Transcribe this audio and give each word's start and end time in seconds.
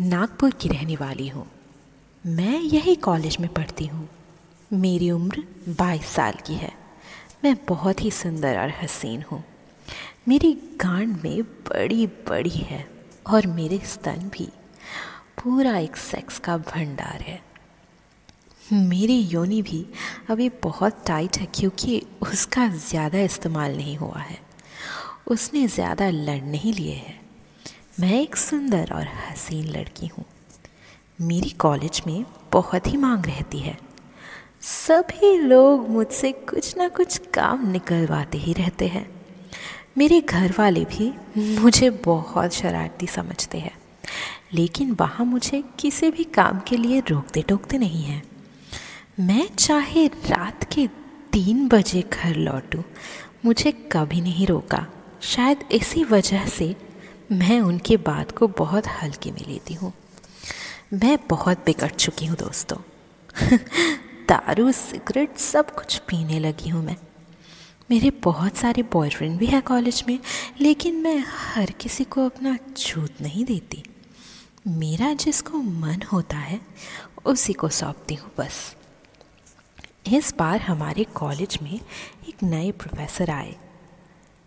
नागपुर 0.00 0.50
की 0.50 0.68
रहने 0.68 0.96
वाली 0.96 1.28
हूँ। 1.28 1.46
मैं 2.26 2.60
यही 2.60 2.94
कॉलेज 2.94 3.36
में 3.40 3.52
पढ़ती 3.52 3.86
हूँ। 3.86 4.08
मेरी 4.72 5.10
उम्र 5.10 5.44
22 5.68 6.04
साल 6.04 6.32
की 6.46 6.54
है। 6.54 6.72
मैं 7.44 7.56
बहुत 7.68 8.04
ही 8.04 8.10
सुंदर 8.10 8.58
और 8.58 8.72
हसीन 8.82 9.22
हूँ। 9.22 9.44
मेरी 10.28 10.52
गांड 10.54 11.20
में 11.24 11.42
बड़ी 11.42 12.06
बड़ी 12.06 12.50
है 12.50 12.90
और 13.26 13.46
मेरे 13.46 13.78
स्तन 13.78 14.30
भी। 14.32 14.48
पूरा 15.44 15.78
एक 15.78 15.96
सेक्स 15.96 16.38
का 16.38 16.56
भंडार 16.56 17.20
है। 17.20 17.42
मेरी 18.72 19.20
योनि 19.20 19.62
भी 19.62 19.86
अभी 20.30 20.48
बहुत 20.48 21.04
टाइट 21.06 21.36
है 21.36 21.46
क्योंकि 21.46 22.02
उसका 22.22 22.68
ज़्यादा 22.68 23.20
इस्तेमाल 23.20 23.76
नहीं 23.76 23.96
हुआ 23.96 24.20
है। 24.20 24.38
उसने 25.26 25.66
ज़्यादा 25.66 26.10
लड़ 26.10 26.42
नहीं 26.42 26.72
लिए 26.72 26.94
हैं। 26.94 27.19
मैं 28.00 28.20
एक 28.22 28.36
सुंदर 28.36 28.90
और 28.92 29.06
हसीन 29.20 29.64
लड़की 29.68 30.06
हूँ। 30.06 30.24
मेरी 31.20 31.48
कॉलेज 31.50 32.00
में 32.06 32.24
बहुत 32.52 32.86
ही 32.86 32.96
मांग 32.96 33.26
रहती 33.26 33.58
है। 33.58 33.76
सभी 34.62 35.36
लोग 35.38 35.88
मुझसे 35.88 36.30
कुछ 36.32 36.76
ना 36.76 36.88
कुछ 36.88 37.18
काम 37.34 37.70
निकलवाते 37.70 38.38
ही 38.38 38.52
रहते 38.52 38.86
हैं। 38.88 39.06
मेरे 39.98 40.20
घर 40.20 40.54
वाले 40.58 40.84
भी 40.84 41.12
मुझे 41.60 41.90
बहुत 42.04 42.54
शरारती 42.54 43.06
समझते 43.06 43.58
हैं, 43.58 43.76
लेकिन 44.54 44.96
वहाँ 45.00 45.26
मुझे 45.26 45.62
किसी 45.78 46.10
भी 46.10 46.24
काम 46.24 46.60
के 46.60 46.76
लिए 46.76 47.02
रोकते 47.08 47.42
टोकते 47.42 47.78
नहीं 47.78 48.02
हैं। 48.02 48.22
मैं 49.20 49.48
चाहे 49.56 50.06
रात 50.06 50.64
के 50.64 50.86
तीन 51.32 51.66
बजे 51.68 52.04
घर 52.12 52.36
लौटूं, 52.36 52.82
मुझे 53.44 53.72
कभी 53.92 54.20
नहीं 54.20 54.46
रोका। 54.46 54.86
शायद 55.22 55.68
इसी 55.72 56.04
वजह 56.04 56.46
से 56.48 56.74
मैं 57.32 57.60
उनकी 57.60 57.96
बात 57.96 58.38
को 58.38 58.48
बहुत 58.48 58.86
हल्के 58.86 59.32
में 59.32 59.46
लेती 59.48 59.74
हूँ। 59.74 59.92
मैं 60.92 61.18
बहुत 61.30 61.58
बिगड़ 61.58 61.90
चुकी 61.90 62.26
हूँ 62.26 62.36
दोस्तों। 62.36 62.78
दारू, 64.28 64.72
सिगरेट 64.72 65.36
सब 65.36 65.74
कुछ 65.74 65.98
पीने 65.98 66.38
लगी 66.38 66.68
हूँ 66.68 66.84
मैं। 66.84 66.96
मेरे 67.90 68.10
बहुत 68.10 68.56
सारे 68.56 68.82
बॉयफ्रेंड 68.82 69.38
भी 69.38 69.46
हैं 69.46 69.62
कॉलेज 69.62 70.04
में, 70.08 70.18
लेकिन 70.60 70.96
मैं 70.96 71.24
हर 71.28 71.70
किसी 71.70 72.04
को 72.04 72.26
अपना 72.26 72.58
छूत 72.76 73.14
नहीं 73.20 73.44
देती। 73.44 73.82
मेरा 74.68 75.12
जिसको 75.12 75.58
मन 75.58 76.02
होता 76.12 76.36
है, 76.36 76.60
उसी 77.24 77.52
को 77.52 77.68
सौंपती 77.68 78.14
हूँ 78.14 78.30
बस। 78.38 78.76
इस 80.12 80.34
बार 80.38 80.60
हमारे 80.60 81.04
कॉलेज 81.04 81.58
में 81.62 81.80
एक 82.28 82.42
नए 82.42 82.70
प्रोफेसर 82.70 83.30
आए। 83.30 83.56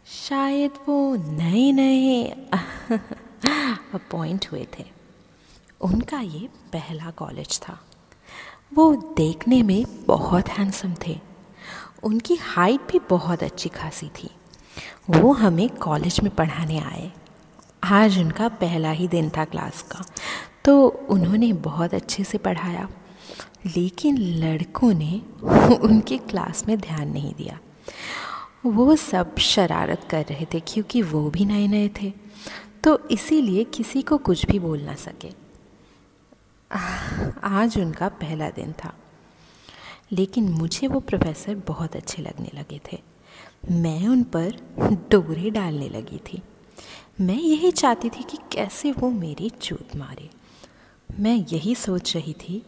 शायद 0.08 0.72
वो 0.88 1.16
नए 1.16 1.72
नए 1.72 2.24
अपॉइंट 3.94 4.46
हुए 4.52 4.68
थे। 4.80 4.86
उनका 5.82 6.20
ये 6.20 6.50
पहला 6.74 7.12
कॉलेज 7.12 7.60
था। 7.60 7.80
वो 8.74 8.96
देखने 9.18 9.64
में 9.64 10.06
बहुत 10.06 10.50
हैंडसम 10.50 10.94
थे। 11.08 11.20
उनकी 12.04 12.36
हाइट 12.36 12.82
भी 12.92 13.00
बहुत 13.00 13.44
अच्छी 13.44 13.70
खासी 13.70 14.08
थी। 14.08 14.30
वो 15.10 15.34
हमें 15.34 15.70
कॉलेज 15.70 16.20
में 16.20 16.36
पढ़ाने 16.36 16.80
आए। 16.80 17.12
आज 17.84 18.20
उनका 18.20 18.48
पहला 18.48 18.92
ही 18.92 19.08
दिन 19.08 19.30
था 19.30 19.46
क्लास 19.46 19.82
का। 19.82 20.06
तो 20.66 20.88
उन्होंने 20.88 21.54
बहुत 21.54 21.94
अच्छे 21.94 22.24
से 22.24 22.38
पढ़ाया। 22.38 22.90
लेकिन 23.66 24.18
लड़कों 24.18 24.94
ने 24.94 25.22
उनकी 25.76 26.18
क्लास 26.18 26.68
में 26.68 26.80
ध्यान 26.80 27.10
नहीं 27.10 27.34
दिया। 27.34 27.60
वो 28.66 28.96
सब 28.96 29.38
शरारत 29.38 30.08
कर 30.10 30.26
रहे 30.26 30.46
थे 30.54 30.60
क्योंकि 30.60 31.02
वो 31.02 31.30
भी 31.30 31.46
नए 31.46 31.68
नए 31.68 31.90
थे। 31.90 32.14
तो 32.84 33.08
इसीलिए 33.12 33.64
किसी 33.64 34.02
को 34.02 34.18
कुछ 34.18 34.46
भी 34.46 34.60
बोल 34.60 34.82
ना 34.82 34.96
सके। 34.96 35.30
आज 37.44 37.78
उनका 37.78 38.10
पहला 38.10 38.50
दिन 38.50 38.74
था। 38.74 38.94
लेकिन 40.12 40.50
मुझे 40.50 40.88
वो 40.88 41.00
प्रोफेसर 41.00 41.56
बहुत 41.56 41.96
अच्छे 41.96 42.22
लगने 42.22 42.52
लगे 42.54 42.82
थे। 42.92 43.02
मैं 43.72 44.08
उन 44.08 44.24
पर 44.24 44.56
डोरे 45.12 45.50
डालने 45.50 45.90
लगी 45.90 46.18
थी। 46.18 46.42
मैं 47.22 47.36
यही 47.36 47.72
चाहती 47.72 48.10
थी 48.10 48.24
कि 48.24 48.38
कैसे 48.52 48.92
वो 48.92 49.10
मेरी 49.12 49.50
चूत 49.50 49.96
मारे। 49.96 50.30
मैं 51.20 51.46
यही 51.52 51.76
सोच 51.76 52.16
रही 52.16 52.34
थी 52.34 52.66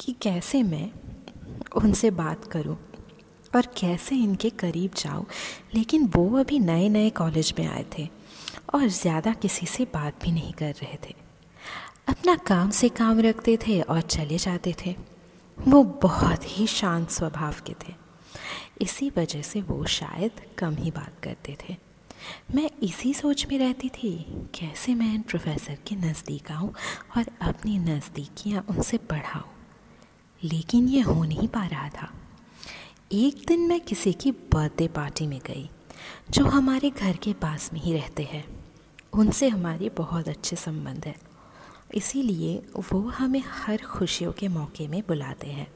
कि 0.00 0.12
कैसे 0.12 0.62
मैं 0.62 0.90
उनसे 1.76 2.10
बात 2.10 2.44
करूँ। 2.44 2.93
और 3.56 3.66
कैसे 3.66 4.16
इनके 4.16 4.50
करीब 4.50 4.90
जाऊँ? 4.96 5.26
लेकिन 5.74 6.06
वो 6.06 6.38
अभी 6.38 6.58
नए 6.58 6.88
नए 6.88 7.10
कॉलेज 7.10 7.54
में 7.58 7.66
आए 7.66 7.84
थे 7.98 8.08
और 8.74 8.88
ज़्यादा 8.88 9.32
किसी 9.32 9.66
से 9.66 9.84
बात 9.84 10.24
भी 10.24 10.32
नहीं 10.32 10.52
कर 10.52 10.72
रहे 10.72 10.98
थे। 11.06 11.14
अपना 12.08 12.36
काम 12.36 12.70
से 12.70 12.88
काम 12.88 13.20
रखते 13.20 13.56
थे 13.56 13.80
और 13.80 14.00
चले 14.00 14.38
जाते 14.38 14.74
थे। 14.86 14.96
वो 15.68 15.84
बहुत 15.84 16.58
ही 16.58 16.66
शांत 16.66 17.10
स्वभाव 17.10 17.54
के 17.66 17.72
थे। 17.72 17.94
इसी 18.80 19.12
वजह 19.16 19.42
से 19.42 19.60
वो 19.60 19.84
शायद 19.86 20.30
कम 20.58 20.74
ही 20.74 20.90
बात 20.90 21.12
करते 21.22 21.56
थे। 21.60 21.76
मैं 22.54 22.70
इसी 22.82 23.14
सोच 23.14 23.46
में 23.46 23.58
रहती 23.58 23.88
थी, 23.88 24.26
कैसे 24.54 24.94
मैं 24.94 25.14
इन 25.14 25.22
प्रोफेसर 25.22 25.78
के 25.86 25.96
नज़दीक 25.96 26.50
आऊँ 26.50 26.74
और 27.16 27.24
अपनी 27.42 27.78
नज़दीकियाँ 27.78 28.64
उनसे 28.70 28.96
बढ़ाऊँ? 28.96 29.50
लेकिन 30.44 30.88
ये 30.88 31.00
हो 31.00 31.24
नहीं 31.24 31.48
पा 31.48 31.66
रहा 31.66 31.88
था। 31.88 32.12
एक 33.16 33.44
दिन 33.48 33.60
मैं 33.68 33.80
किसी 33.80 34.12
की 34.12 34.30
बर्थडे 34.30 34.88
पार्टी 34.88 35.26
में 35.26 35.40
गई, 35.46 35.70
जो 36.30 36.44
हमारे 36.44 36.90
घर 36.90 37.16
के 37.16 37.32
पास 37.32 37.70
में 37.72 37.80
ही 37.80 37.92
रहते 37.92 38.22
हैं। 38.22 38.64
उनसे 39.12 39.48
हमारे 39.48 39.88
बहुत 39.88 40.28
अच्छे 40.28 40.56
संबंध 40.56 41.06
है। 41.06 41.16
इसीलिए 41.94 42.62
वो 42.92 43.00
हमें 43.00 43.42
हर 43.46 43.76
खुशियों 43.76 44.32
के 44.32 44.48
मौके 44.48 44.88
में 44.88 45.02
बुलाते 45.08 45.46
हैं। 45.46 45.72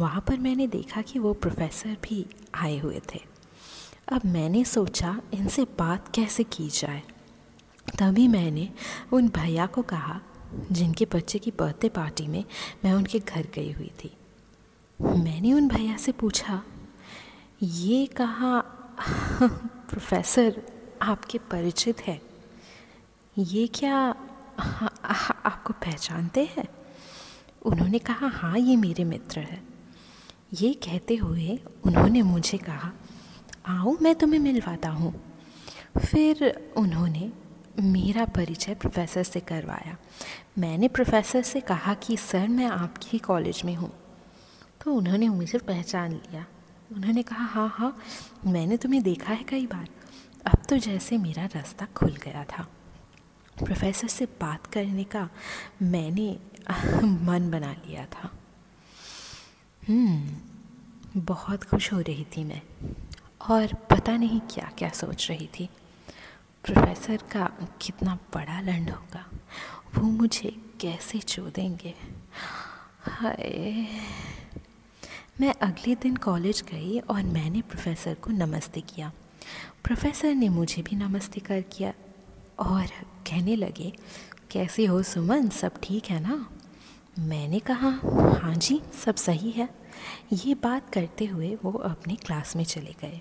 वहाँ 0.00 0.20
पर 0.20 0.38
मैंने 0.38 0.66
देखा 0.66 1.02
कि 1.02 1.18
वो 1.18 1.32
प्रोफेसर 1.32 1.96
भी 2.04 2.26
आए 2.54 2.78
हुए 2.78 3.00
थे। 3.14 3.20
अब 4.12 4.20
मैंने 4.24 4.64
सोचा, 4.64 5.20
इनसे 5.34 5.64
बात 5.64 6.14
कैसे 6.14 6.44
की 6.44 6.68
जाए? 6.68 7.02
तभी 7.98 8.28
मैंने 8.28 8.70
उन 9.12 9.28
भैया 9.28 9.66
को 9.66 9.82
कहा, 9.82 10.20
जिनके 10.72 11.04
बच्चे 11.04 11.38
की 11.38 11.50
बर्थडे 11.50 11.88
पार्टी 11.88 12.26
में 12.26 12.44
मैं 12.84 12.92
उनके 12.92 13.18
घर 13.18 13.48
गई 13.54 13.72
हुई 13.72 13.90
थी। 14.04 14.16
मैंने 15.02 15.52
उन 15.52 15.68
भैया 15.68 15.96
से 15.96 16.12
पूछा, 16.12 16.62
ये 17.62 18.06
कहा 18.06 18.60
प्रोफेसर 19.90 20.62
आपके 21.02 21.38
परिचित 21.38 22.00
है? 22.00 22.20
ये 23.38 23.66
क्या 23.66 23.96
आपको 25.44 25.72
पहचानते 25.72 26.44
हैं? 26.56 26.68
उन्होंने 27.62 27.98
कहा 27.98 28.26
हाँ 28.26 28.58
ये 28.58 28.76
मेरे 28.76 29.04
मित्र 29.04 29.40
है। 29.40 29.62
ये 30.52 30.74
कहते 30.74 31.16
हुए 31.16 31.60
उन्होंने 31.84 32.22
मुझे 32.22 32.58
कहा, 32.58 32.92
आओ, 33.66 33.96
मैं 34.02 34.14
तुम्हें 34.14 34.40
मिलवाता 34.40 34.88
हूँ। 34.88 35.24
फिर 35.98 36.64
उन्होंने 36.76 37.32
मेरा 37.80 38.24
परिचय 38.24 38.74
प्रोफेसर 38.74 39.22
से 39.22 39.40
करवाया। 39.40 39.96
मैंने 40.58 40.88
प्रोफेसर 40.88 41.42
से 41.42 41.60
कहा 41.60 41.94
कि, 41.94 42.16
सर, 42.16 42.48
मैं 42.48 42.66
आपके 42.66 43.18
कॉलेज 43.18 43.62
में 43.64 43.74
हूँ। 43.74 44.03
तो 44.84 44.94
उन्होंने 44.94 45.28
मुझे 45.28 45.58
पहचान 45.58 46.12
लिया। 46.12 46.46
उन्होंने 46.92 47.22
कहा 47.22 47.44
हाँ 47.44 47.68
हाँ 47.68 47.98
मैंने 48.46 48.76
तुम्हें 48.76 49.02
देखा 49.02 49.32
है 49.32 49.44
कई 49.44 49.66
बार। 49.66 49.88
अब 50.46 50.62
तो 50.68 50.78
जैसे 50.78 51.18
मेरा 51.18 51.44
रास्ता 51.44 51.86
खुल 51.86 52.10
गया 52.10 52.44
था। 52.44 52.62
प्रोफेसर 53.64 54.08
से 54.08 54.26
बात 54.26 54.66
करने 54.66 55.04
का 55.04 55.28
मैंने 55.82 56.38
मन 57.06 57.50
बना 57.50 57.72
लिया 57.72 58.04
था। 58.04 58.30
हम्म, 59.88 60.32
बहुत 61.20 61.64
खुश 61.64 61.92
हो 61.92 62.00
रही 62.00 62.24
थी 62.24 62.44
मैं। 62.44 62.62
और 63.50 63.74
पता 63.74 64.16
नहीं 64.16 64.40
क्या 64.40 64.72
क्या 64.78 64.88
सोच 64.88 65.30
रही 65.30 65.46
थी। 65.46 65.68
प्रोफेसर 66.64 67.16
का 67.16 67.52
कितना 67.80 68.14
बड़ा 68.14 68.60
लंड 68.60 68.90
होगा। 68.90 69.30
वो 69.94 70.02
मुझे 70.02 70.50
कैसे 70.80 71.18
चो 71.18 71.42
देंगे? 71.42 71.94
हाय। 73.02 73.88
मैं 75.40 75.54
अगले 75.62 75.94
दिन 75.94 76.16
कॉलेज 76.16 76.62
गई 76.62 76.98
और 77.00 77.22
मैंने 77.22 77.60
प्रोफेसर 77.60 78.14
को 78.14 78.30
नमस्ते 78.30 78.80
किया। 78.80 79.10
प्रोफेसर 79.84 80.34
ने 80.34 80.48
मुझे 80.48 80.82
भी 80.82 80.96
नमस्ते 80.96 81.40
कर 81.40 81.60
किया 81.72 81.92
और 82.58 82.86
कहने 83.26 83.56
लगे, 83.56 83.92
कैसे 84.50 84.86
हो 84.86 85.02
सुमन? 85.02 85.48
सब 85.48 85.80
ठीक 85.82 86.04
है 86.04 86.20
ना? 86.20 86.46
मैंने 87.18 87.58
कहा 87.60 87.90
हाँ 88.42 88.54
जी, 88.54 88.80
सब 89.04 89.14
सही 89.14 89.50
है। 89.50 89.68
ये 90.32 90.54
बात 90.54 90.90
करते 90.90 91.26
हुए 91.26 91.54
वो 91.64 91.72
अपने 91.72 92.16
क्लास 92.16 92.56
में 92.56 92.64
चले 92.64 92.94
गए। 93.02 93.20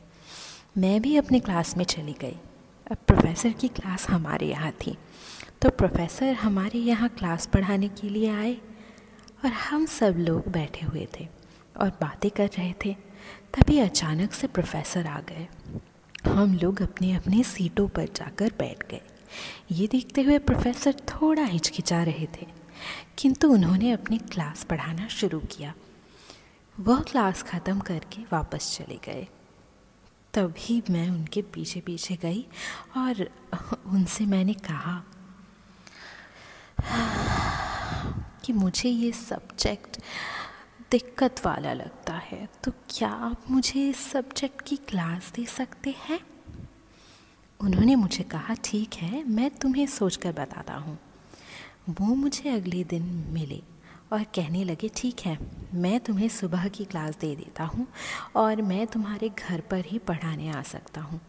मैं 0.77 1.01
भी 1.01 1.17
अपने 1.17 1.39
क्लास 1.39 1.77
में 1.77 1.85
चली 1.85 2.15
गई। 2.21 2.37
अब 2.91 2.97
प्रोफेसर 3.07 3.51
की 3.51 3.67
क्लास 3.67 4.09
हमारे 4.09 4.49
यहाँ 4.49 4.71
थी। 4.85 4.97
तो 5.61 5.69
प्रोफेसर 5.69 6.33
हमारे 6.33 6.79
यहाँ 6.79 7.09
क्लास 7.09 7.45
पढ़ाने 7.45 7.87
के 7.89 8.09
लिए 8.09 8.29
आए 8.29 8.57
और 9.45 9.51
हम 9.51 9.85
सब 9.85 10.15
लोग 10.19 10.51
बैठे 10.51 10.85
हुए 10.85 11.07
थे। 11.19 11.27
और 11.75 11.89
बातें 12.01 12.29
कर 12.31 12.49
रहे 12.57 12.73
थे, 12.85 12.93
तभी 13.53 13.79
अचानक 13.79 14.33
से 14.33 14.47
प्रोफेसर 14.47 15.07
आ 15.07 15.19
गए। 15.21 15.47
हम 16.25 16.53
लोग 16.53 16.81
अपने 16.81 17.13
अपने 17.15 17.43
सीटों 17.43 17.87
पर 17.87 18.07
जाकर 18.15 18.53
बैठ 18.59 18.87
गए। 18.89 19.01
ये 19.71 19.87
देखते 19.87 20.21
हुए 20.21 20.37
प्रोफेसर 20.39 20.93
थोड़ा 21.09 21.43
हिचकिचा 21.43 22.03
रहे 22.03 22.27
थे, 22.33 22.47
किंतु 23.17 23.49
उन्होंने 23.49 23.91
अपनी 23.91 24.17
क्लास 24.31 24.63
पढ़ाना 24.63 25.07
शुरू 25.11 25.39
किया। 25.51 25.73
वह 26.77 27.01
क्लास 27.01 27.43
ख़त्म 27.43 27.79
करके 27.79 28.21
वापस 28.31 28.75
चले 28.77 28.99
गए। 29.05 29.27
तभी 30.33 30.81
मैं 30.89 31.09
उनके 31.09 31.41
पीछे 31.53 31.79
पीछे 31.79 32.15
गई 32.15 32.45
और 32.97 33.27
उनसे 33.87 34.25
मैंने 34.25 34.53
कहा 34.63 35.01
कि 38.45 38.53
मुझे 38.53 38.89
ये 38.89 39.11
सब्जेक्ट 39.11 39.97
दिक्कत 40.93 41.35
वाला 41.45 41.73
लगता 41.73 42.13
है। 42.13 42.49
तो 42.63 42.71
क्या 42.89 43.09
आप 43.09 43.51
मुझे 43.51 43.89
इस 43.89 43.97
सब्जेक्ट 43.97 44.61
की 44.61 44.75
क्लास 44.75 45.31
दे 45.35 45.45
सकते 45.45 45.95
हैं? 46.09 46.19
उन्होंने 47.59 47.95
मुझे 47.95 48.23
कहा, 48.23 48.53
ठीक 48.63 48.93
है, 48.93 49.23
मैं 49.23 49.49
तुम्हें 49.51 49.85
सोच 49.87 50.15
कर 50.15 50.31
बताता 50.31 50.73
हूँ। 50.73 50.99
वो 51.89 52.05
मुझे 52.05 52.49
अगले 52.49 52.83
दिन 52.83 53.03
मिले 53.29 53.61
और 54.13 54.23
कहने 54.23 54.63
लगे, 54.63 54.89
ठीक 54.95 55.19
है, 55.19 55.37
मैं 55.73 55.99
तुम्हें 55.99 56.29
सुबह 56.29 56.67
की 56.67 56.85
क्लास 56.85 57.17
दे 57.17 57.35
देता 57.35 57.63
हूँ 57.63 57.87
और 58.35 58.61
मैं 58.61 58.87
तुम्हारे 58.87 59.29
घर 59.29 59.61
पर 59.61 59.85
ही 59.85 59.99
पढ़ाने 59.99 60.49
आ 60.49 60.61
सकता 60.61 61.01
हूँ। 61.01 61.21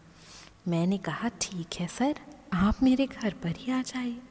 मैंने 0.69 0.99
कहा, 0.99 1.28
ठीक 1.40 1.81
है, 1.81 1.87
सर, 1.87 2.14
आप 2.52 2.82
मेरे 2.82 3.06
घर 3.06 3.34
पर 3.43 3.55
ही 3.58 3.72
आ 3.72 3.82
जाइए 3.82 4.22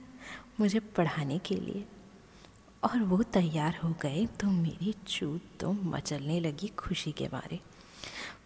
मुझे 0.60 0.80
पढ़ाने 0.80 1.38
के 1.38 1.56
लिए। 1.56 1.86
और 2.84 3.00
वो 3.00 3.22
तैयार 3.24 3.80
हो 3.84 3.90
गए 4.02 4.26
तो 4.40 4.48
मेरी 4.48 4.94
चूत 5.08 5.42
तो 5.60 5.72
मचलने 5.72 6.40
लगी 6.40 6.68
खुशी 6.68 7.12
के 7.12 7.28
मारे। 7.28 7.60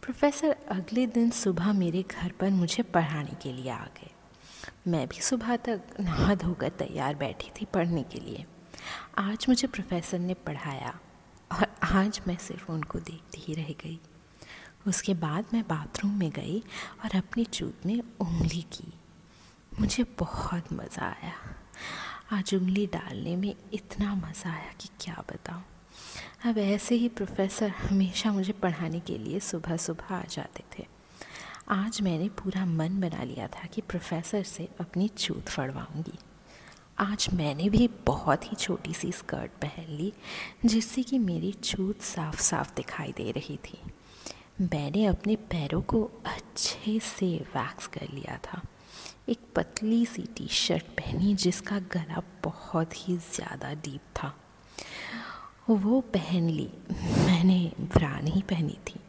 प्रोफेसर, 0.02 0.56
अगले 0.70 1.06
दिन 1.08 1.30
सुबह 1.30 1.72
मेरे 1.74 2.04
घर 2.04 2.32
पर 2.32 2.50
मुझे 2.50 2.84
पढ़ाने 2.84 3.36
के 3.44 3.54
लिए 3.54 3.70
आ 3.70 3.86
गए। 3.86 4.12
मैं 4.88 5.08
भी 5.08 5.22
सुबह 5.22 5.56
तक 5.56 5.82
नहा 6.00 6.36
धोकर 6.36 6.70
तैयार 6.70 7.16
बैठी 7.16 7.52
थी 7.52 7.66
पढ़ने 7.66 8.04
के 8.04 8.20
लिए। 8.20 8.46
आज 9.18 9.46
मुझे 9.50 9.68
प्रोफेसर 9.68 10.20
ने 10.20 10.34
पढ़ाया 10.34 11.00
और 11.52 11.68
आज 11.84 12.22
मैं 12.28 12.38
सिर्फ़ 12.38 12.72
उनको 12.72 13.00
देखती 13.00 13.42
ही 13.42 13.54
रह 13.54 13.74
गई। 13.84 14.00
उसके 14.88 15.14
बाद 15.14 15.46
मैं 15.54 15.64
बाथरूम 15.64 16.12
में 16.12 16.30
गई 16.30 16.60
और 17.06 17.18
अपनी 17.18 17.46
चूत 17.46 17.86
में 17.86 18.00
उंगली 18.00 18.62
की। 18.62 18.94
मुझे 19.80 20.04
बहुत 20.20 20.74
मज़ा 20.74 21.06
आया। 21.06 21.34
आज 22.34 22.56
उंगली 22.56 22.86
डालने 22.86 23.36
में 23.36 23.56
इतना 23.74 24.16
मज़ा 24.16 24.50
आया 24.50 24.72
कि 24.82 24.90
क्या 25.02 25.24
बताऊँ। 25.30 25.64
अब 26.46 26.58
ऐसे 26.58 26.96
ही 26.96 27.10
प्रोफेसर 27.10 27.70
हमेशा 27.70 28.32
मुझे 28.32 28.54
पढ़ाने 28.54 29.00
के 29.00 29.18
लिए 29.18 29.40
सुबह 29.40 29.78
सुबह 29.78 30.16
आ 30.16 30.24
जाते 30.30 30.64
थे। 30.78 30.86
आज 31.70 32.02
मैंने 32.02 32.30
पूरा 32.30 32.66
मन 32.66 33.00
बना 33.00 33.24
लिया 33.24 33.48
था 33.48 33.68
कि 33.68 33.82
प्रोफेसर 33.82 34.44
से 34.44 34.70
अपनी 34.80 35.08
चूत 35.08 35.50
फड़वाऊँगी। 35.50 36.20
आज 37.00 37.30
मैंने 37.34 37.70
भी 37.70 37.90
बहुत 38.06 38.52
ही 38.52 38.56
छोटी 38.56 38.94
सी 38.94 39.12
स्कर्ट 39.12 39.52
पहन 39.52 39.92
ली, 39.98 40.14
जिससे 40.66 41.04
कि 41.04 41.20
मेरी 41.20 41.52
छूत 41.54 42.02
साफ़ 42.02 42.42
साफ़ 42.42 42.76
दिखाई 42.76 43.12
दे 43.12 43.32
रही 43.32 43.58
थी। 43.58 43.80
मैंने 44.62 45.06
अपने 45.06 45.36
पैरों 45.36 45.82
को 45.82 46.04
अच्छे 46.26 47.00
से 47.00 47.36
वैक्स 47.36 47.88
कर 47.88 48.08
लिया 48.14 48.38
था। 48.38 48.62
एक 49.30 49.40
पतली 49.56 50.06
सी 50.06 50.22
टी 50.38 50.48
शर्ट 50.48 50.84
पहनी 50.84 51.34
जिसका 51.36 51.80
गला 51.94 52.22
बहुत 52.44 52.94
ही 52.98 53.18
ज़्यादा 53.18 53.74
डीप 53.74 54.02
था। 54.16 54.34
वो 55.70 56.00
पहन 56.14 56.50
ली। 56.50 56.70
मैंने 56.92 57.60
ब्रान 57.80 58.28
ही 58.28 58.42
पहनी 58.42 58.78
थी। 58.88 59.00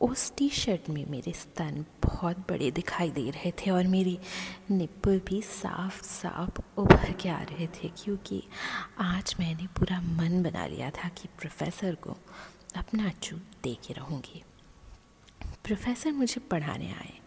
उस 0.00 0.32
टी 0.36 0.48
शर्ट 0.48 0.88
में 0.90 1.04
मेरे 1.10 1.32
स्तन 1.32 1.84
बहुत 2.04 2.38
बड़े 2.38 2.70
दिखाई 2.70 3.10
दे 3.10 3.28
रहे 3.30 3.50
थे 3.50 3.70
और 3.70 3.86
मेरी 3.86 4.18
निप्पल 4.70 5.20
भी 5.26 5.42
साफ़ 5.42 6.02
साफ़ 6.02 6.60
उभर 6.80 7.12
के 7.12 7.28
आ 7.28 7.40
रहे 7.42 7.66
थे 7.66 7.90
क्योंकि 7.96 8.42
आज 9.00 9.34
मैंने 9.40 9.66
पूरा 9.78 10.00
मन 10.00 10.42
बना 10.42 10.66
लिया 10.66 10.90
था 10.90 11.08
कि 11.08 11.28
प्रोफेसर 11.38 11.94
को 11.94 12.16
अपना 12.76 13.10
चूत 13.22 13.42
दे 13.62 13.74
के 13.86 13.94
रहूँगी। 13.94 14.42
प्रोफेसर 15.64 16.12
मुझे 16.12 16.40
पढ़ाने 16.40 16.92
आए। 16.92 17.19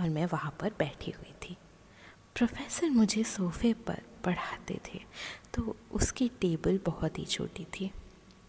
और 0.00 0.08
मैं 0.08 0.26
वहाँ 0.26 0.54
पर 0.60 0.72
बैठी 0.78 1.10
हुई 1.10 1.32
थी। 1.42 1.56
प्रोफेसर 2.36 2.90
मुझे 2.90 3.22
सोफ़े 3.26 3.72
पर 3.86 4.02
पढ़ाते 4.24 4.78
थे 4.86 5.00
तो 5.54 5.76
उसकी 5.92 6.28
टेबल 6.40 6.78
बहुत 6.86 7.18
ही 7.18 7.24
छोटी 7.26 7.64
थी। 7.74 7.90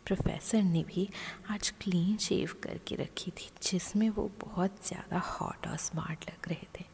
प्रोफेसर 0.06 0.64
ने 0.64 0.84
भी 0.84 1.08
आज 1.50 1.70
क्लीन 1.82 2.18
शेव 2.18 2.54
करके 2.64 2.96
रखी 2.96 3.32
थी, 3.32 3.50
जिसमें 3.64 4.10
वो 4.10 4.30
बहुत 4.42 4.88
ज़्यादा 4.88 5.20
हॉट 5.20 5.68
और 5.68 5.78
स्मार्ट 5.80 6.30
लग 6.30 6.48
रहे 6.48 6.68
थे। 6.80 6.86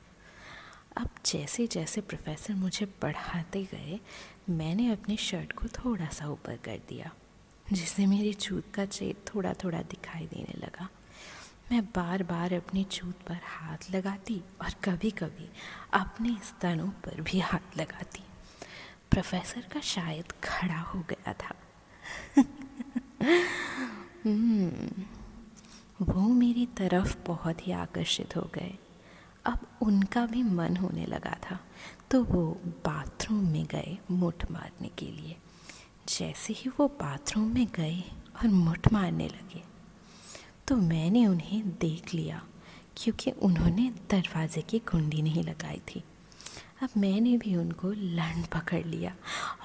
अब 0.97 1.09
जैसे 1.25 1.67
जैसे 1.67 2.01
प्रोफेसर 2.01 2.53
मुझे 2.55 2.85
पढ़ाते 3.01 3.63
गए, 3.63 3.99
मैंने 4.49 4.91
अपने 4.91 5.17
शर्ट 5.17 5.53
को 5.53 5.67
थोड़ा 5.75 6.07
सा 6.09 6.27
ऊपर 6.27 6.57
कर 6.65 6.79
दिया, 6.89 7.11
जिससे 7.67 8.05
मेरी 8.05 8.33
चूत 8.35 8.71
का 8.73 8.85
चेत 8.87 9.25
थोड़ा 9.27 9.53
थोड़ा 9.63 9.81
दिखाई 9.81 10.25
देने 10.25 10.59
लगा। 10.59 10.89
मैं 11.71 11.85
बार 11.85 12.23
बार 12.23 12.53
अपनी 12.53 12.83
चूत 12.83 13.15
पर 13.27 13.39
हाथ 13.45 13.91
लगाती 13.91 14.41
और 14.61 14.73
कभी 14.83 15.11
कभी 15.11 15.49
अपने 15.93 16.37
स्तनों 16.43 16.87
पर 16.87 17.21
भी 17.21 17.39
हाथ 17.39 17.77
लगाती। 17.77 18.23
प्रोफेसर 19.11 19.61
का 19.61 19.79
शायद 19.79 20.31
खड़ा 20.43 20.79
हो 20.79 21.03
गया 21.09 21.33
था। 21.33 21.55
हम्म, 24.25 25.03
वो 26.01 26.21
मेरी 26.21 26.65
तरफ़ 26.65 27.17
बहुत 27.27 27.67
ही 27.67 27.71
आकर्षित 27.71 28.35
हो 28.35 28.49
गए। 28.55 28.77
अब 29.45 29.67
उनका 29.81 30.25
भी 30.25 30.43
मन 30.43 30.77
होने 30.77 31.05
लगा 31.05 31.37
था 31.51 31.59
तो 32.11 32.23
वो 32.23 32.61
बाथरूम 32.65 33.51
में 33.51 33.65
गए 33.65 33.97
मुठ 34.11 34.51
मारने 34.51 34.87
के 34.87 35.05
लिए। 35.05 35.37
जैसे 36.07 36.53
ही 36.53 36.71
वो 36.79 36.87
बाथरूम 36.87 37.53
में 37.53 37.67
गए 37.75 37.99
और 38.35 38.47
मुठ 38.47 38.93
मारने 38.93 39.27
लगे 39.27 39.76
तो 40.67 40.75
मैंने 40.75 41.25
उन्हें 41.27 41.69
देख 41.81 42.13
लिया, 42.13 42.41
क्योंकि 42.97 43.31
उन्होंने 43.31 43.89
दरवाज़े 44.11 44.61
की 44.61 44.79
कुंडी 44.81 45.21
नहीं 45.21 45.43
लगाई 45.43 45.81
थी। 45.87 46.03
अब 46.83 46.89
मैंने 46.97 47.37
भी 47.37 47.55
उनको 47.55 47.91
लंड 47.91 48.45
पकड़ 48.45 48.83
लिया 48.85 49.13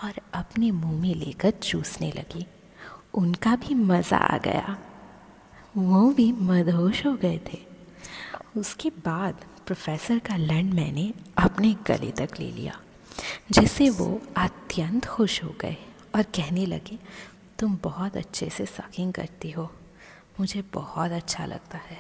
और 0.04 0.20
अपने 0.34 0.70
मुँह 0.70 1.00
में 1.00 1.14
लेकर 1.14 1.50
चूसने 1.50 2.10
लगी। 2.12 2.46
उनका 3.14 3.56
भी 3.56 3.74
मज़ा 3.74 4.16
आ 4.16 4.38
गया। 4.38 4.76
वो 5.76 6.10
भी 6.10 6.30
मदहोश 6.32 7.04
हो 7.06 7.12
गए 7.16 7.40
थे। 7.48 7.58
उसके 8.56 8.90
बाद 9.04 9.44
प्रोफेसर 9.66 10.18
का 10.18 10.36
लंड 10.36 10.74
मैंने 10.74 11.12
अपने 11.38 11.74
गले 11.86 12.10
तक 12.10 12.40
ले 12.40 12.50
लिया, 12.50 12.80
जिससे 13.52 13.90
वो 13.90 14.20
अत्यंत 14.36 15.04
खुश 15.04 15.42
हो 15.44 15.54
गए 15.60 15.76
और 16.14 16.22
कहने 16.36 16.66
लगे, 16.66 16.98
तुम 17.58 17.78
बहुत 17.82 18.16
अच्छे 18.16 18.48
से 18.50 18.66
सकिंग 18.66 19.12
करती 19.12 19.50
हो। 19.50 19.70
मुझे 20.42 20.62
बहुत 20.62 21.10
अच्छा 21.10 21.46
लगता 21.46 21.78
है। 21.78 21.98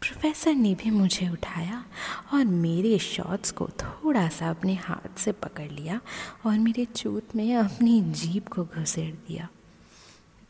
प्रोफेसर 0.00 0.54
ने 0.54 0.74
भी 0.74 0.90
मुझे 0.90 1.28
उठाया 1.28 1.84
और 2.32 2.44
मेरे 2.44 2.98
शॉट्स 2.98 3.50
को 3.50 3.68
थोड़ा 3.68 4.28
सा 4.28 4.50
अपने 4.50 4.74
हाथ 4.74 5.18
से 5.18 5.32
पकड़ 5.32 5.70
लिया 5.70 6.00
और 6.46 6.58
मेरे 6.58 6.84
चूत 6.84 7.36
में 7.36 7.56
अपनी 7.56 8.00
जीप 8.00 8.48
को 8.48 8.64
घुसेड़ 8.64 9.14
दिया। 9.14 9.48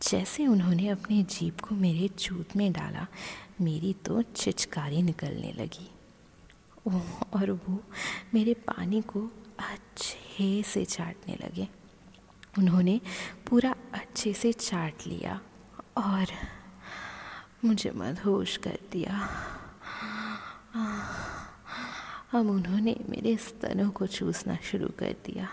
जैसे 0.02 0.46
उन्होंने 0.46 0.88
अपनी 0.88 1.22
जीप 1.22 1.60
को 1.60 1.74
मेरे 1.74 2.08
चूत 2.08 2.56
में 2.56 2.72
डाला, 2.72 3.06
मेरी 3.60 3.92
तो 3.92 4.22
चिचकारी 4.22 5.02
निकलने 5.02 5.52
लगी। 5.52 5.90
और 7.32 7.50
वो 7.50 7.82
मेरे 8.34 8.54
पानी 8.54 9.00
को 9.00 9.20
अच्छे 9.58 10.62
से 10.62 10.84
चाटने 10.84 11.34
लगे। 11.34 11.68
उन्होंने 12.58 13.00
पूरा 13.50 13.74
अच्छे 13.94 14.32
से 14.32 14.52
चाट 14.52 14.94
लिया 15.06 15.40
और 15.96 16.26
मुझे 17.64 17.90
मदहोश 17.90 18.56
कर 18.56 18.78
दिया। 18.92 19.28
अब 22.34 22.50
उन्होंने 22.50 22.96
मेरे 23.08 23.36
स्तनों 23.36 23.90
को 23.90 24.06
चूसना 24.06 24.58
शुरू 24.62 24.88
कर 24.88 25.14
दिया। 25.26 25.48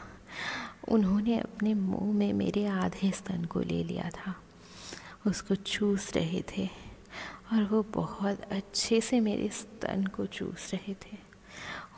उन्होंने 0.89 1.39
अपने 1.39 1.73
मुँह 1.73 2.13
में 2.13 2.33
मेरे 2.33 2.65
आधे 2.65 3.11
स्तन 3.11 3.45
को 3.45 3.59
ले 3.59 3.83
लिया 3.83 4.09
था। 4.09 4.35
उसको 5.27 5.55
चूस 5.55 6.13
रहे 6.15 6.43
थे 6.57 6.69
और 7.53 7.63
वो 7.63 7.83
बहुत 7.83 8.41
अच्छे 8.41 9.01
से 9.01 9.19
मेरे 9.19 9.49
स्तन 9.49 10.05
को 10.05 10.25
चूस 10.25 10.71
रहे 10.73 10.93
थे। 10.93 11.17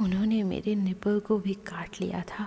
उन्होंने 0.02 0.44
मेरे 0.44 0.76
निपल 0.76 1.20
को 1.20 1.40
भी 1.40 1.54
काट 1.54 1.90
लिया 2.02 2.22
था 2.22 2.44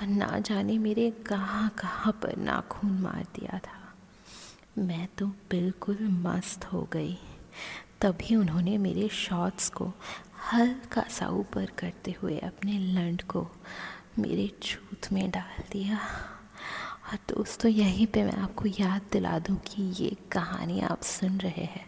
और 0.00 0.06
ना 0.06 0.38
जाने 0.38 0.78
मेरे 0.78 1.10
कहाँ 1.10 1.68
कहाँ 1.68 2.12
पर 2.12 2.36
नाखून 2.36 2.92
मार 2.92 3.26
दिया 3.34 3.58
था। 3.58 3.81
मैं 4.78 5.06
तो 5.18 5.26
बिल्कुल 5.50 5.98
मस्त 6.02 6.64
हो 6.64 6.82
गई। 6.92 7.18
तभी 8.00 8.36
उन्होंने 8.36 8.76
मेरे 8.78 9.08
शॉट्स 9.08 9.68
को 9.68 9.92
हल्का 10.52 11.02
सा 11.10 11.28
ऊपर 11.28 11.66
करते 11.78 12.14
हुए 12.22 12.38
अपने 12.38 12.78
लंड 12.78 13.22
को 13.22 13.46
मेरे 14.18 14.48
छूत 14.62 15.12
में 15.12 15.30
डाल 15.30 15.62
दिया। 15.72 15.98
और 17.04 17.18
दोस्तों, 17.28 17.70
यहीं 17.70 18.06
पे 18.06 18.24
मैं 18.24 18.36
आपको 18.36 18.66
याद 18.80 19.02
दिला 19.12 19.38
दूँ 19.38 19.56
कि 19.66 19.82
ये 20.02 20.16
कहानी 20.32 20.80
आप 20.80 21.02
सुन 21.02 21.38
रहे 21.38 21.64
हैं 21.64 21.86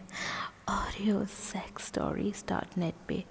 Oreo 0.69 1.25
sex 1.25 1.87
stories 1.87 2.43
dot 2.49 2.77
net 2.77 2.95
पे, 3.07 3.23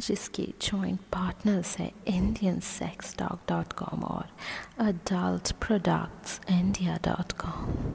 जिसके 0.00 0.48
जॉइंट 0.62 1.00
पार्टनर्स 1.12 1.76
हैं 1.78 1.90
Indian 2.06 2.60
sex 2.60 3.16
dog 3.18 3.38
dot 3.48 3.72
com 3.72 4.04
और 4.04 4.28
adult 4.78 5.52
products 5.66 6.40
India 6.50 6.98
dot 7.04 7.32
com 7.32 7.92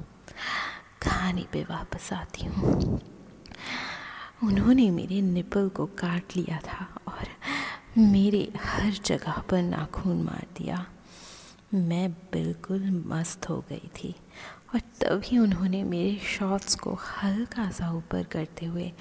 कहानी 1.05 1.45
पे 1.51 1.63
वापस 1.63 2.13
आती 2.13 2.45
हूँ। 2.45 2.99
उन्होंने 4.43 4.89
मेरे 4.91 5.21
निपल 5.21 5.69
को 5.69 5.85
काट 5.85 6.35
लिया 6.37 6.59
था 6.59 6.87
और 7.07 7.27
मेरे 7.97 8.51
हर 8.61 8.91
जगह 9.05 9.41
पर 9.49 9.61
नाखून 9.61 10.21
मार 10.23 10.45
दिया। 10.57 10.85
मैं 11.73 12.11
बिल्कुल 12.11 12.89
मस्त 13.07 13.49
हो 13.49 13.63
गई 13.69 13.89
थी 13.95 14.15
और 14.73 14.79
तभी 14.79 15.37
उन्होंने 15.37 15.83
मेरे 15.83 16.19
शॉट्स 16.27 16.75
को 16.75 16.93
हल्का 16.93 17.69
सा 17.71 17.91
ऊपर 17.91 18.23
करते 18.23 18.65
हुए 18.65 18.91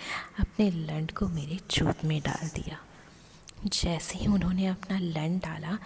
अपने 0.40 0.70
लंड 0.70 1.10
को 1.10 1.28
मेरे 1.28 1.58
चूत 1.70 2.04
में 2.04 2.20
डाल 2.20 2.48
दिया। 2.48 2.78
जैसे 3.66 4.18
ही 4.18 4.26
उन्होंने 4.26 4.66
अपना 4.66 4.98
लंड 4.98 5.40
डाला 5.40 5.78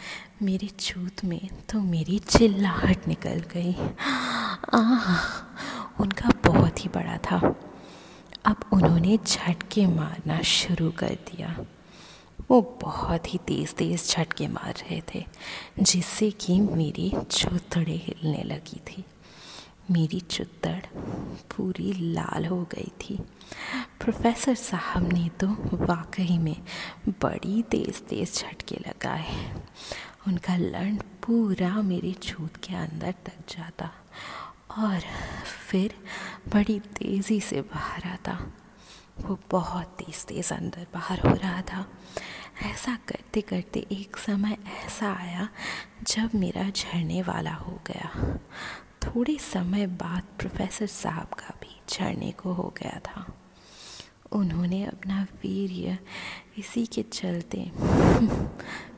मेरे 0.42 0.66
चूत 0.66 1.24
में 1.24 1.48
तो 1.70 1.80
मेरी 1.80 2.18
चिल्लाहट 2.18 3.08
निकल 3.08 3.42
गई। 3.54 3.74
आ, 4.74 4.80
उनका 6.00 6.50
बहुत 6.50 6.84
ही 6.84 6.88
बड़ा 6.88 7.16
था। 7.16 7.60
अब 8.44 8.56
उन्होंने 8.72 9.18
झटके 9.26 9.86
मारना 9.86 10.42
शुरू 10.42 10.90
कर 10.90 11.08
दिया। 11.08 11.66
वो 12.50 12.78
बहुत 12.82 13.34
ही 13.34 13.38
तेज़ 13.38 13.72
तेज़ 13.72 14.08
झटके 14.08 14.48
मार 14.48 14.72
रहे 14.72 15.02
थे, 15.14 15.24
जिससे 15.80 16.30
कि 16.30 16.60
मेरी 16.60 17.12
चुतड़े 17.30 17.92
हिलने 17.92 18.42
लगी 18.42 18.80
थी। 18.88 19.04
मेरी 19.90 20.20
चुतड़ 20.20 20.80
पूरी 21.56 21.92
लाल 21.92 22.46
हो 22.46 22.62
गई 22.62 22.92
थी। 23.00 23.16
प्रोफेसर 24.00 24.54
साहब 24.54 25.12
ने 25.12 25.28
तो 25.28 25.46
वाकई 25.72 26.38
में 26.38 26.56
बड़ी 27.08 27.62
तेज़ 27.62 28.00
तेज़ 28.02 28.34
झटके 28.34 28.76
लगाए। 28.76 29.54
उनका 30.28 30.56
लंड 30.56 31.02
पूरा 31.02 31.82
मेरे 31.82 32.12
छूत 32.12 32.56
के 32.56 32.74
अंदर 32.74 33.14
तक 33.26 33.32
जाता। 33.48 33.90
और 34.78 35.00
फिर 35.68 36.04
बड़ी 36.48 36.80
तेज़ी 36.80 37.40
से 37.40 37.60
बाहर 37.60 38.02
आता। 38.08 38.52
वो 39.20 39.38
बहुत 39.50 39.86
तेज़ 39.86 40.26
तेज़ 40.26 40.54
अंदर 40.54 40.86
बाहर 40.94 41.20
हो 41.20 41.34
रहा 41.34 41.62
था। 41.62 41.86
ऐसा 42.62 42.98
करते 43.08 43.40
करते 43.40 43.86
एक 43.92 44.16
समय 44.16 44.58
ऐसा 44.84 45.12
आया 45.12 45.48
जब 46.02 46.30
मेरा 46.34 46.70
झड़ने 46.70 47.22
वाला 47.22 47.54
हो 47.54 47.80
गया। 47.86 48.38
थोड़े 49.02 49.38
समय 49.38 49.86
बाद 49.86 50.22
प्रोफेसर 50.38 50.86
साहब 50.86 51.26
का 51.26 51.54
भी 51.62 51.80
झड़ने 51.90 52.32
को 52.32 52.52
हो 52.52 52.74
गया 52.78 53.00
था। 53.04 53.26
उन्होंने 54.32 54.84
अपना 54.84 55.22
वीर्य 55.22 55.98
इसी 56.58 56.86
के 56.86 57.02
चलते 57.02 57.72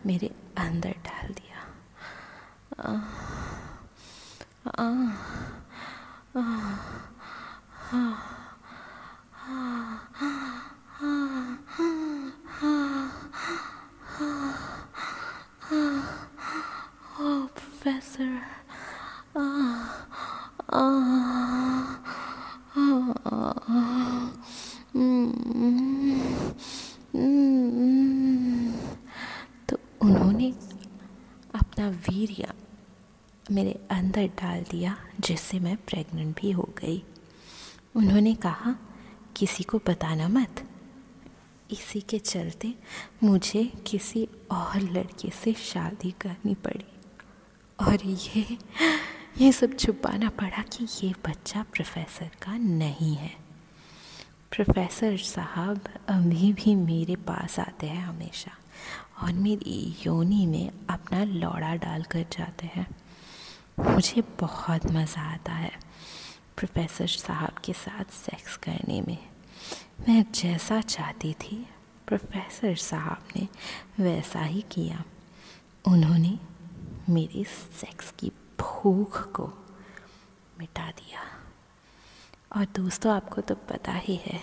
मेरे 0.07 0.31
अंदर 0.57 0.91
डाल 0.91 1.29
दिया। 1.29 1.59
आ, 2.81 2.99
आ, 4.85 5.11
आ, 6.39 6.45
तो 29.69 29.77
उन्होंने 30.03 30.51
अपना 31.55 31.89
वीर्य 31.89 32.53
मेरे 33.51 33.73
अंदर 33.91 34.27
डाल 34.27 34.65
दिया। 34.71 35.08
जिससे 35.21 35.59
मैं 35.59 35.77
प्रेग्नेंट 35.77 36.41
भी 36.41 36.51
हो 36.51 36.69
गई। 36.79 37.05
उन्होंने 37.97 38.35
कहा, 38.35 38.77
किसी 39.37 39.65
को 39.65 39.79
बताना 39.79 40.29
मत। 40.29 40.65
इसी 41.71 42.01
के 42.01 42.19
चलते 42.19 42.75
मुझे 43.23 43.65
किसी 43.65 44.29
और 44.51 44.81
लड़के 44.81 45.31
से 45.31 45.53
शादी 45.53 46.11
करनी 46.11 46.55
पड़ी। 46.55 46.85
और 47.81 47.99
ये 48.07 48.59
ये 49.39 49.53
सब 49.53 49.77
छुपाना 49.77 50.29
पड़ा 50.29 50.63
कि 50.63 51.07
ये 51.07 51.15
बच्चा 51.29 51.63
प्रोफेसर 51.63 52.31
का 52.43 52.57
नहीं 52.57 53.15
है। 53.15 53.37
प्रोफेसर 54.51 55.17
साहब 55.17 55.81
अभी 56.09 56.53
भी 56.53 56.75
मेरे 56.75 57.17
पास 57.17 57.61
आते 57.61 57.87
हैं 57.87 58.05
हमेशा 58.05 58.51
और 59.23 59.33
मेरी 59.33 59.97
योनी 60.07 60.47
में 60.47 60.71
अपना 60.91 61.25
लौड़ा 61.25 61.75
डाल 61.75 62.03
कर 62.03 62.23
जाते 62.23 62.67
हैं। 62.67 62.87
मुझे 63.79 64.23
बहुत 64.23 64.87
मज़ा 64.87 65.23
आता 65.23 65.53
है 65.53 65.73
प्रोफेसर 66.57 67.07
साहब 67.07 67.59
के 67.65 67.73
साथ 67.73 68.05
सेक्स 68.05 68.57
करने 68.57 69.01
में। 69.01 69.29
मैं 70.09 70.33
जैसा 70.33 70.81
चाहती 70.81 71.33
थी 71.35 71.69
प्रोफेसर 72.07 72.75
साहब 72.75 73.29
ने 73.37 73.49
वैसा 74.01 74.43
ही 74.43 74.65
किया। 74.73 75.05
उन्होंने 75.87 76.39
मेरी 77.09 77.45
सेक्स 77.81 78.15
की 78.19 78.33
भूख 78.61 79.33
को 79.33 79.47
मिटा 80.59 80.91
दिया। 80.91 81.21
और 82.57 82.65
दोस्तों, 82.65 83.13
आपको 83.13 83.41
तो 83.41 83.55
पता 83.55 83.93
ही 83.93 84.17
है, 84.17 84.41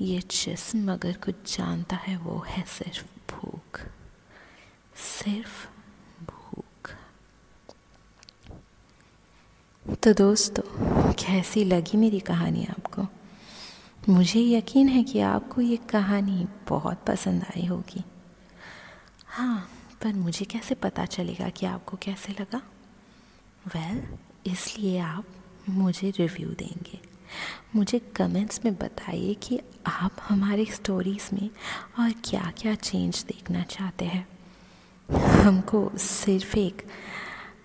ये 0.00 0.20
जिस्म 0.20 0.92
अगर 0.92 1.12
कुछ 1.12 1.56
जानता 1.56 1.96
है, 1.96 2.16
वो 2.16 2.44
है 2.48 2.62
सिर्फ़ 2.62 3.34
भूख। 3.34 3.80
सिर्फ़ 4.96 5.66
भूख 6.24 6.64
तो 9.88 10.12
दोस्तों 10.12 10.62
कैसी 11.12 11.64
लगी 11.64 11.96
मेरी 11.96 12.20
कहानी 12.20 12.64
आपको? 12.64 13.06
मुझे 14.12 14.40
यकीन 14.40 14.88
है 14.88 15.02
कि 15.02 15.20
आपको 15.20 15.60
ये 15.60 15.76
कहानी 15.76 16.46
बहुत 16.68 17.04
पसंद 17.06 17.42
आई 17.42 17.66
होगी। 17.66 18.04
हाँ 19.26 19.70
पर 20.02 20.12
मुझे 20.12 20.44
कैसे 20.44 20.74
पता 20.74 21.04
चलेगा 21.04 21.48
कि 21.48 21.66
आपको 21.66 21.96
कैसे 22.02 22.32
लगा? 22.32 22.62
वेल 23.74 24.00
well, 24.00 24.18
इसलिए 24.46 24.98
आप 24.98 25.24
मुझे 25.68 26.10
रिव्यू 26.10 26.48
देंगे। 26.48 27.00
मुझे 27.76 27.98
कमेंट्स 27.98 28.60
में 28.64 28.74
बताइए 28.74 29.34
कि 29.34 29.60
आप 29.86 30.16
हमारे 30.28 30.64
स्टोरीज़ 30.64 31.34
में 31.34 31.50
और 32.00 32.12
क्या 32.24 32.52
क्या 32.58 32.74
चेंज 32.74 33.24
देखना 33.28 33.62
चाहते 33.62 34.04
हैं। 34.04 34.28
हमको 35.42 35.90
सिर्फ़ 35.96 36.58
एक 36.58 36.86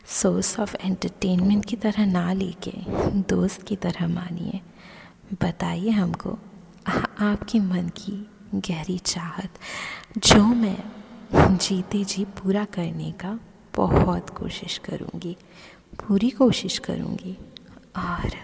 सोर्स 0.06 0.60
ऑफ़ 0.60 0.76
एंटरटेनमेंट 0.76 1.66
की 1.66 1.76
तरह 1.76 2.06
ना 2.06 2.32
लेके, 2.34 2.72
दोस्त 3.30 3.62
की 3.62 3.76
तरह 3.76 4.08
मानिए। 4.08 4.60
बताइए 5.44 5.90
हमको, 5.90 6.38
आपके 6.88 7.60
मन 7.60 7.90
की 7.98 8.26
गहरी 8.56 8.98
चाहत, 8.98 9.60
जो 10.18 10.44
मैं 10.44 10.78
जीते 11.58 12.04
जी 12.04 12.26
पूरा 12.36 12.64
करने 12.66 13.12
का 13.12 13.38
बहुत 13.76 14.30
कोशिश 14.30 14.78
करूँगी, 14.78 15.36
पूरी 16.00 16.30
कोशिश 16.30 16.78
करूँगी, 16.80 17.38
और 17.98 18.36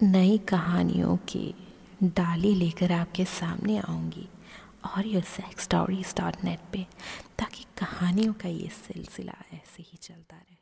नई 0.00 0.38
कहानियों 0.38 1.16
की 1.28 1.54
डाली 2.02 2.54
लेकर 2.54 2.92
आपके 2.92 3.24
सामने 3.24 3.78
आऊँगी, 3.78 4.28
और 4.96 5.06
ये 5.06 5.20
सेक्स 5.20 5.64
स्टोरीज 5.64 6.14
डॉट 6.20 6.44
नेट 6.44 6.58
पर 6.72 6.84
ताकि 7.38 7.64
कहानियों 7.78 8.32
का 8.32 8.48
ये 8.48 8.68
सिलसिला 8.74 9.42
ऐसे 9.54 9.82
ही 9.82 9.98
चलता 10.02 10.36
रहे। 10.36 10.55